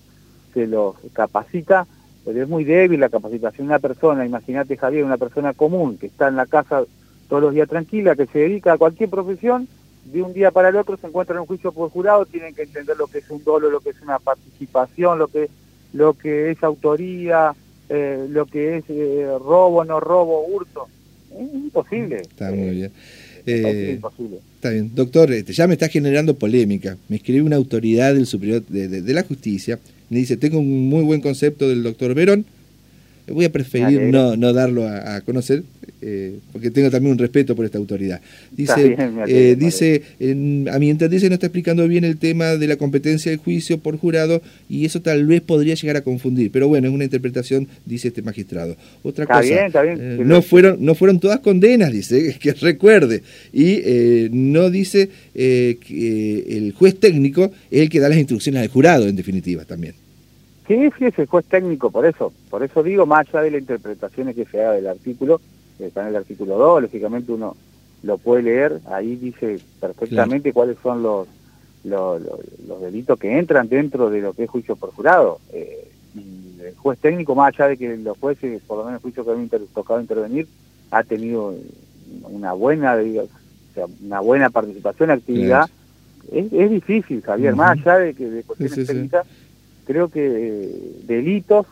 se 0.54 0.66
los 0.66 0.97
capacita, 1.12 1.87
pero 2.25 2.42
es 2.42 2.49
muy 2.49 2.64
débil 2.64 2.99
la 2.99 3.11
capacitación 3.11 3.66
de 3.66 3.75
una 3.75 3.78
persona, 3.78 4.25
imagínate 4.25 4.78
Javier, 4.78 5.04
una 5.04 5.18
persona 5.18 5.52
común 5.52 5.99
que 5.99 6.06
está 6.06 6.28
en 6.28 6.37
la 6.37 6.47
casa 6.47 6.85
todos 7.28 7.42
los 7.42 7.54
días 7.54 7.68
tranquila, 7.68 8.16
que 8.16 8.26
se 8.26 8.40
dedica 8.40 8.73
a 8.73 8.78
cualquier 8.78 9.11
profesión, 9.11 9.68
de 10.12 10.23
un 10.23 10.33
día 10.33 10.50
para 10.50 10.68
el 10.68 10.76
otro 10.76 10.97
se 10.97 11.06
encuentra 11.06 11.35
en 11.35 11.40
un 11.40 11.47
juicio 11.47 11.73
por 11.73 11.90
jurado, 11.90 12.26
tienen 12.26 12.54
que 12.54 12.62
entender 12.62 12.97
lo 12.97 13.06
que 13.06 13.18
es 13.18 13.30
un 13.30 13.42
dolo, 13.42 13.71
lo 13.71 13.80
que 13.80 13.90
es 13.90 14.00
una 14.02 14.18
participación, 14.18 15.18
lo 15.18 15.28
que, 15.28 15.49
lo 15.92 16.14
que 16.14 16.50
es 16.50 16.62
autoría, 16.62 17.54
eh, 17.88 18.26
lo 18.28 18.47
que 18.47 18.78
es 18.78 18.85
eh, 18.88 19.26
robo, 19.40 19.85
no 19.85 19.99
robo, 20.00 20.47
hurto. 20.47 20.87
Es 21.33 21.54
imposible. 21.54 22.16
Está 22.18 22.50
muy 22.50 22.71
bien. 22.71 22.92
Eh, 23.47 23.92
imposible. 23.95 24.38
Está 24.54 24.71
bien. 24.71 24.95
Doctor, 24.95 25.33
este, 25.33 25.52
ya 25.52 25.66
me 25.66 25.75
está 25.75 25.88
generando 25.88 26.35
polémica. 26.35 26.97
Me 27.09 27.16
escribe 27.16 27.42
una 27.42 27.56
autoridad 27.56 28.14
del 28.14 28.26
superior 28.26 28.64
de, 28.66 28.88
de 28.88 29.14
la 29.14 29.23
justicia. 29.23 29.78
Me 30.09 30.18
dice, 30.18 30.37
tengo 30.37 30.59
un 30.59 30.88
muy 30.88 31.02
buen 31.02 31.21
concepto 31.21 31.68
del 31.68 31.83
doctor 31.83 32.14
Verón, 32.14 32.47
Voy 33.28 33.45
a 33.45 33.50
preferir 33.50 34.02
no, 34.02 34.37
no 34.37 34.52
darlo 34.52 34.87
a, 34.87 35.21
conocer, 35.23 35.64
eh, 36.03 36.38
porque 36.53 36.71
tengo 36.71 36.91
también 36.91 37.12
un 37.12 37.19
respeto 37.19 37.57
por 37.57 37.65
esta 37.65 37.79
autoridad. 37.79 38.21
Dice, 38.50 38.97
eh, 39.26 39.57
dice 39.59 40.03
a 40.71 40.79
mi 40.79 40.91
entender 40.91 41.23
no 41.29 41.35
está 41.35 41.47
explicando 41.47 41.88
bien 41.88 42.05
el 42.05 42.19
tema 42.19 42.57
de 42.57 42.67
la 42.67 42.76
competencia 42.76 43.31
del 43.31 43.38
juicio 43.38 43.79
por 43.79 43.97
jurado 43.97 44.43
y 44.69 44.85
eso 44.85 45.00
tal 45.00 45.26
vez 45.26 45.41
podría 45.41 45.75
llegar 45.75 45.97
a 45.97 46.03
confundir, 46.03 46.50
pero 46.50 46.69
bueno, 46.69 46.88
es 46.88 46.95
una 46.95 47.05
interpretación, 47.05 47.67
dice 47.87 48.09
este 48.09 48.21
magistrado. 48.21 48.76
Otra 49.03 49.26
cosa, 49.26 49.67
eh, 49.67 50.19
no, 50.23 50.43
fueron, 50.43 50.85
no 50.85 50.95
fueron 50.95 51.19
todas 51.19 51.41
condenas, 51.41 51.91
dice, 51.93 52.37
que 52.41 52.53
recuerde, 52.53 53.23
y 53.53 54.29
no 54.31 54.71
dice 54.71 55.09
que 55.35 56.45
el 56.49 56.73
juez 56.73 57.00
técnico 57.00 57.50
es 57.71 57.81
el 57.81 57.88
que 57.88 58.00
da 58.00 58.09
las 58.09 58.19
instrucciones 58.19 58.62
al 58.62 58.69
jurado, 58.69 59.09
en 59.09 59.17
definitiva, 59.17 59.65
también. 59.65 59.95
Sí, 60.67 60.75
sí, 60.99 61.05
es 61.05 61.19
el 61.19 61.26
juez 61.26 61.47
técnico, 61.47 61.91
por 61.91 62.05
eso. 62.07 62.33
Por 62.50 62.62
eso 62.62 62.83
digo, 62.83 63.07
más 63.07 63.26
allá 63.29 63.43
de 63.43 63.53
las 63.53 63.61
interpretaciones 63.61 64.35
que 64.35 64.45
se 64.47 64.61
haga 64.61 64.73
del 64.73 64.88
artículo, 64.88 65.41
está 65.78 66.02
en 66.02 66.09
el 66.09 66.16
artículo 66.16 66.56
2, 66.56 66.83
lógicamente 66.83 67.33
uno 67.33 67.56
lo 68.02 68.18
puede 68.18 68.42
leer, 68.42 68.80
ahí 68.87 69.16
dice 69.16 69.59
perfectamente 69.80 70.52
cuáles 70.52 70.76
son 70.83 71.02
los, 71.02 71.28
los, 71.85 72.21
delitos 72.80 73.18
que 73.18 73.38
entran 73.38 73.68
dentro 73.68 74.11
de 74.11 74.21
lo 74.21 74.33
que 74.33 74.45
es 74.45 74.50
juicio 74.50 74.76
por 74.76 74.92
jurado. 74.92 75.40
Eh, 75.52 75.88
y 76.14 76.61
el 76.62 76.76
juez 76.76 76.99
técnico, 76.99 77.35
más 77.35 77.54
allá 77.54 77.68
de 77.68 77.76
que 77.76 77.97
los 77.97 78.16
jueces, 78.18 78.62
por 78.66 78.78
lo 78.78 78.85
menos 78.85 78.99
el 78.99 79.02
juicio 79.02 79.25
que 79.25 79.30
han 79.33 79.49
tocado 79.75 80.00
intervenir, 80.00 80.47
ha 80.90 81.02
tenido 81.02 81.54
una 82.23 82.52
buena, 82.52 82.97
una 84.04 84.21
buena 84.21 84.50
participación, 84.50 85.11
actividad. 85.11 85.68
Es, 86.33 86.71
difícil, 86.71 87.23
Javier, 87.23 87.54
más 87.54 87.78
allá 87.78 87.99
de 87.99 88.14
que 88.14 88.28
de 88.28 88.42
cuestiones 88.42 88.87
técnicas 88.87 89.26
creo 89.87 90.09
que 90.09 90.26
eh, 90.26 90.92
delitos 91.04 91.66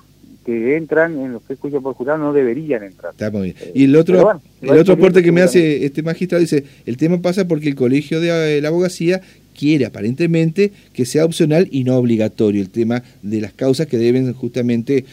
que 0.45 0.77
entran 0.77 1.19
en 1.19 1.33
los 1.33 1.43
que 1.43 1.57
juicio 1.57 1.81
por 1.81 1.95
jurado 1.95 2.19
no 2.19 2.33
deberían 2.33 2.83
entrar. 2.83 3.13
Está 3.13 3.31
muy 3.31 3.53
bien. 3.53 3.57
Eh, 3.61 3.73
y 3.75 3.85
el 3.85 3.97
otro, 3.97 4.41
el 4.61 4.79
otro 4.79 4.95
aporte 4.95 5.23
que 5.23 5.33
me 5.33 5.43
hace 5.43 5.85
este 5.85 6.03
magistrado 6.03 6.41
dice, 6.41 6.65
el 6.87 6.97
tema 6.97 7.21
pasa 7.21 7.49
porque 7.49 7.69
el 7.69 7.75
colegio 7.75 8.21
de 8.21 8.59
eh, 8.59 8.61
la 8.61 8.69
abogacía 8.69 9.21
quiere 9.57 9.87
aparentemente 9.87 10.73
que 10.93 11.07
sea 11.07 11.25
opcional 11.25 11.69
y 11.71 11.85
no 11.85 11.97
obligatorio 11.97 12.61
el 12.61 12.71
tema 12.71 13.03
de 13.23 13.41
las 13.41 13.53
causas 13.53 13.87
que 13.87 13.99
deben 13.99 14.33
justamente 14.35 15.05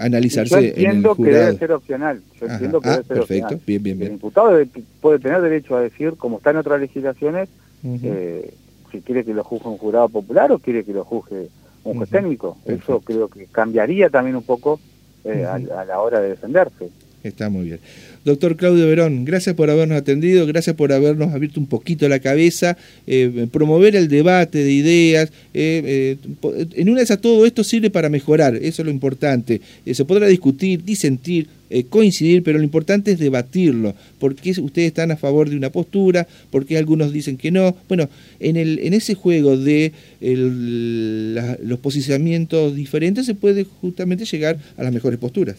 analizarse 0.00 0.60
Yo 0.60 0.68
entiendo 0.68 1.14
que 1.14 1.24
debe 1.24 1.56
ser 1.56 1.72
opcional. 1.72 2.20
Yo 2.38 2.46
entiendo 2.46 2.80
que 2.80 2.88
ah, 2.88 2.92
debe 2.92 3.04
ser 3.04 3.16
perfecto. 3.16 3.44
Opcional. 3.46 3.64
Bien, 3.66 3.82
bien, 3.82 3.98
bien. 3.98 4.08
El 4.08 4.14
imputado 4.14 4.58
puede 5.00 5.18
tener 5.18 5.40
derecho 5.40 5.76
a 5.76 5.80
decir, 5.80 6.14
como 6.16 6.36
está 6.36 6.50
en 6.50 6.58
otras 6.58 6.80
legislaciones, 6.80 7.48
si 7.82 9.00
quiere 9.00 9.24
que 9.24 9.34
lo 9.34 9.42
juzgue 9.42 9.68
un 9.68 9.78
jurado 9.78 10.08
popular 10.08 10.52
o 10.52 10.58
quiere 10.58 10.84
que 10.84 10.92
lo 10.92 11.04
juzgue 11.04 11.48
un 11.84 11.96
juez 11.96 12.10
técnico. 12.10 12.58
Eso 12.64 13.00
creo 13.00 13.28
que 13.28 13.46
cambiaría 13.46 14.10
también 14.10 14.36
un 14.36 14.42
poco 14.42 14.80
eh, 15.24 15.44
a, 15.44 15.84
la 15.84 16.00
hora 16.00 16.20
de 16.20 16.30
defenderse. 16.30 16.90
Está 17.22 17.50
muy 17.50 17.66
bien. 17.66 17.80
Doctor 18.24 18.56
Claudio 18.56 18.86
Verón, 18.86 19.24
gracias 19.24 19.54
por 19.54 19.70
habernos 19.70 19.98
atendido, 19.98 20.46
gracias 20.46 20.76
por 20.76 20.92
habernos 20.92 21.34
abierto 21.34 21.60
un 21.60 21.66
poquito 21.66 22.08
la 22.08 22.18
cabeza, 22.18 22.76
eh, 23.06 23.46
promover 23.50 23.94
el 23.94 24.08
debate 24.08 24.62
de 24.64 24.72
ideas. 24.72 25.30
Eh, 25.52 26.16
eh, 26.42 26.66
en 26.76 26.88
una 26.88 26.98
de 26.98 27.04
esas 27.04 27.20
todo 27.20 27.44
esto 27.44 27.62
sirve 27.62 27.90
para 27.90 28.08
mejorar, 28.08 28.56
eso 28.56 28.82
es 28.82 28.86
lo 28.86 28.90
importante. 28.90 29.60
se 29.90 30.04
podrá 30.04 30.26
discutir, 30.28 30.82
disentir, 30.82 31.46
coincidir, 31.88 32.42
pero 32.42 32.58
lo 32.58 32.64
importante 32.64 33.12
es 33.12 33.18
debatirlo. 33.18 33.94
¿Por 34.18 34.34
qué 34.34 34.50
ustedes 34.50 34.88
están 34.88 35.10
a 35.10 35.16
favor 35.16 35.48
de 35.48 35.56
una 35.56 35.70
postura? 35.70 36.26
¿Por 36.50 36.66
qué 36.66 36.78
algunos 36.78 37.12
dicen 37.12 37.36
que 37.36 37.50
no? 37.50 37.76
Bueno, 37.88 38.08
en, 38.38 38.56
el, 38.56 38.80
en 38.80 38.94
ese 38.94 39.14
juego 39.14 39.56
de 39.56 39.92
los 40.20 41.78
posicionamientos 41.80 42.74
diferentes 42.74 43.26
se 43.26 43.34
puede 43.34 43.64
justamente 43.64 44.24
llegar 44.24 44.58
a 44.76 44.82
las 44.82 44.92
mejores 44.92 45.18
posturas. 45.18 45.56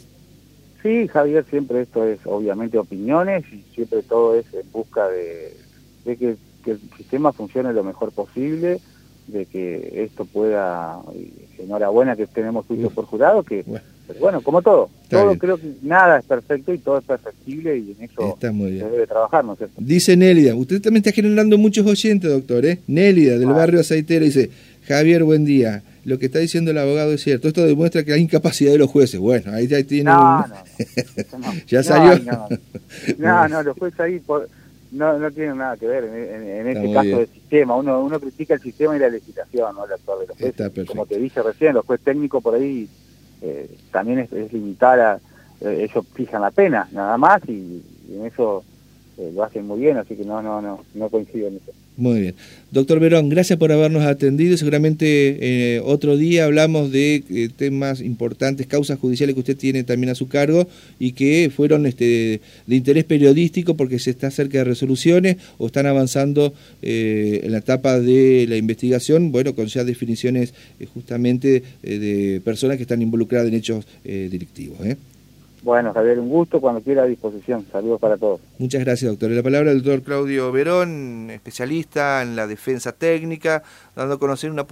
Sí, 0.82 1.08
Javier, 1.08 1.46
siempre 1.50 1.82
esto 1.82 2.06
es 2.06 2.20
obviamente 2.26 2.78
opiniones 2.78 3.44
y 3.52 3.64
siempre 3.74 4.02
todo 4.02 4.36
es 4.36 4.46
en 4.54 4.72
busca 4.72 5.08
de, 5.10 5.56
que, 6.06 6.36
el 6.66 6.80
sistema 6.98 7.32
funcione 7.32 7.72
lo 7.74 7.84
mejor 7.84 8.12
posible, 8.12 8.80
de 9.28 9.46
que 9.46 10.04
esto 10.04 10.26
pueda, 10.26 11.00
enhorabuena 11.60 12.16
que 12.16 12.26
tenemos 12.26 12.66
juicio 12.66 12.90
por 12.90 13.06
jurado, 13.06 13.44
que 13.44 13.64
bueno. 14.20 14.42
como 14.42 14.62
todo, 14.62 14.90
todo 15.10 15.38
creo 15.38 15.58
que 15.58 15.72
nada 15.84 16.18
es 16.20 16.26
perfecto 16.26 16.74
y 16.74 16.80
todo 16.80 16.98
es 16.98 17.06
perfectible 17.06 17.78
y 17.78 17.96
en 17.98 18.04
eso 18.04 18.38
se 18.40 18.52
debe 18.52 19.08
trabajar, 19.08 19.46
¿no 19.46 19.54
es 19.54 19.60
cierto? 19.60 19.76
Dice 19.78 20.18
Nélida, 20.18 20.56
usted 20.56 20.82
también 20.82 21.04
está 21.06 21.12
generando 21.12 21.58
muchos 21.58 21.86
oyentes, 21.86 22.30
doctor, 22.30 22.66
¿eh? 22.66 22.80
Nélida, 22.88 23.38
del 23.38 23.50
barrio 23.50 23.80
Aceitero, 23.80 24.26
dice, 24.26 24.50
Javier, 24.88 25.24
buen 25.24 25.46
día 25.46 25.84
lo 26.04 26.18
que 26.18 26.26
está 26.28 26.40
diciendo 26.40 26.72
el 26.72 26.78
abogado 26.78 27.12
es 27.14 27.22
cierto. 27.22 27.48
Esto 27.48 27.66
demuestra 27.66 28.04
que 28.04 28.14
hay 28.14 28.22
incapacidad 28.22 28.72
de 28.72 28.80
los 28.80 28.90
jueces. 28.90 29.20
Bueno, 29.20 29.52
ahí 29.54 29.68
ya 29.68 29.84
tiene. 29.84 30.06
No, 30.06 30.46
no, 31.38 31.54
ya 31.68 31.84
salió. 31.84 32.20
No, 33.18 33.48
no, 33.48 33.64
los 33.64 33.78
jueces 33.78 34.00
ahí 34.00 34.22
no, 34.92 35.18
no 35.18 35.32
tienen 35.32 35.58
nada 35.58 35.78
que 35.78 35.88
ver 35.88 36.04
en, 36.04 36.68
este 36.68 36.94
caso 36.94 37.18
del 37.20 37.28
sistema. 37.28 37.76
Uno, 37.76 38.02
uno 38.02 38.20
critica 38.20 38.56
el 38.56 38.62
sistema 38.62 38.96
y 38.96 39.00
la 39.00 39.10
legislación, 39.10 39.76
no 39.76 39.86
el 39.86 39.94
actor 39.94 40.20
de 40.20 40.28
los 40.28 40.38
jueces. 40.38 40.88
Como 40.88 41.06
te 41.06 41.18
dije 41.18 41.42
recién, 41.42 41.74
los 41.76 41.86
jueces 41.86 42.04
técnicos 42.04 42.44
por 42.44 42.56
ahí 42.56 42.90
eh, 43.42 43.70
también 43.92 44.20
es, 44.20 44.32
limitar 44.52 45.00
a. 45.00 45.20
Eh, 45.62 45.88
ellos 45.88 46.06
fijan 46.16 46.42
la 46.42 46.50
pena, 46.50 46.90
nada 46.92 47.18
más, 47.18 47.42
y 47.48 47.84
en 48.10 48.26
eso 48.26 48.64
eh, 49.18 49.32
lo 49.34 49.44
hacen 49.44 49.68
muy 49.68 49.80
bien, 49.80 49.98
así 49.98 50.16
que 50.16 50.26
no, 50.26 50.42
no, 50.42 50.60
no, 50.60 50.84
no 50.96 51.10
coincido 51.10 51.48
en 51.48 51.58
eso. 51.58 51.72
Muy 51.98 52.22
bien. 52.22 52.36
Doctor 52.72 53.02
Verón, 53.02 53.28
gracias 53.28 53.60
por 53.60 53.72
habernos 53.72 54.04
atendido. 54.04 54.56
Seguramente 54.56 55.76
eh, 55.76 55.82
otro 55.84 56.16
día 56.16 56.46
hablamos 56.46 56.90
de 56.92 57.24
eh, 57.30 57.50
temas 57.56 58.00
importantes, 58.00 58.66
causas 58.66 58.98
judiciales 58.98 59.34
que 59.34 59.42
usted 59.42 59.58
tiene 59.58 59.84
también 59.84 60.10
a 60.10 60.16
su 60.16 60.30
cargo 60.30 60.68
y 60.98 61.12
que 61.12 61.52
fueron 61.54 61.86
este, 61.86 62.40
de 62.66 62.76
interés 62.76 63.04
periodístico 63.04 63.76
porque 63.76 64.00
se 64.00 64.12
está 64.12 64.32
cerca 64.32 64.60
de 64.60 64.64
resoluciones 64.64 65.36
o 65.58 65.68
están 65.68 65.86
avanzando 65.86 66.54
en 66.82 67.52
la 67.52 67.58
etapa 67.58 68.00
de 68.00 68.46
la 68.48 68.56
investigación, 68.56 69.32
bueno, 69.32 69.54
con 69.54 69.68
ya 69.68 69.84
definiciones 69.84 70.54
justamente 70.94 71.64
de 71.84 72.42
personas 72.44 72.78
que 72.78 72.84
están 72.84 73.02
involucradas 73.02 73.50
en 73.50 73.56
hechos 73.56 73.86
delictivos. 74.04 74.78
Bueno, 75.64 75.94
Javier, 75.94 76.20
un 76.20 76.30
gusto, 76.30 76.60
cuando 76.60 76.82
quiera 76.82 77.04
a 77.04 77.06
disposición. 77.06 77.64
Saludos 77.72 78.00
para 78.00 78.18
todos. 78.18 78.42
Muchas 78.58 78.84
gracias, 78.84 79.12
doctor. 79.12 79.30
La 79.30 79.44
palabra 79.44 79.70
del 79.70 79.84
doctor 79.84 80.02
Claudio 80.02 80.52
Verón, 80.52 81.30
especialista 81.30 82.24
en 82.24 82.36
la 82.36 82.48
defensa 82.48 82.94
técnica, 82.94 83.62
dando 83.96 84.16
a 84.16 84.20
conocer 84.20 84.50
una 84.50 84.66